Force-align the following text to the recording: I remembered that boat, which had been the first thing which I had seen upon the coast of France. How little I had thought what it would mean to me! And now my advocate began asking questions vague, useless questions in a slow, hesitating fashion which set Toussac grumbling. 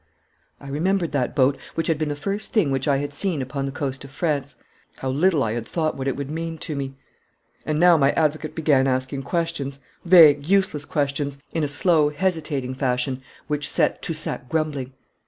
I 0.59 0.67
remembered 0.67 1.11
that 1.11 1.35
boat, 1.35 1.59
which 1.75 1.85
had 1.85 1.99
been 1.99 2.09
the 2.09 2.15
first 2.15 2.51
thing 2.53 2.71
which 2.71 2.87
I 2.87 2.97
had 2.97 3.13
seen 3.13 3.39
upon 3.39 3.67
the 3.67 3.71
coast 3.71 4.03
of 4.03 4.09
France. 4.09 4.55
How 4.97 5.11
little 5.11 5.43
I 5.43 5.51
had 5.53 5.67
thought 5.67 5.95
what 5.95 6.07
it 6.07 6.15
would 6.15 6.31
mean 6.31 6.57
to 6.57 6.75
me! 6.75 6.95
And 7.67 7.79
now 7.79 7.97
my 7.97 8.11
advocate 8.13 8.55
began 8.55 8.87
asking 8.87 9.21
questions 9.21 9.79
vague, 10.03 10.43
useless 10.47 10.85
questions 10.85 11.37
in 11.51 11.63
a 11.63 11.67
slow, 11.67 12.09
hesitating 12.09 12.73
fashion 12.73 13.21
which 13.45 13.69
set 13.69 14.01
Toussac 14.01 14.49
grumbling. 14.49 14.93